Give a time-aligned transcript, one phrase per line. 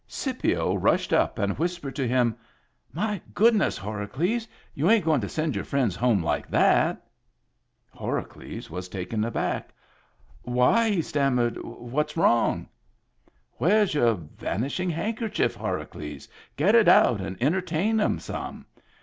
[0.07, 2.35] Scipio rushed up and whis pered to him:—"
[3.01, 4.47] My goodness, Horacles!
[4.73, 7.05] You ain't going to send your friends home like that?"
[7.99, 9.69] Horacles was taken aback."
[10.41, 12.67] Why," he stam mered," what's wrong?"
[13.59, 16.27] Where's your vanishing handkerchief, Hora cles?
[16.57, 18.65] Get it out and entertain 'em some.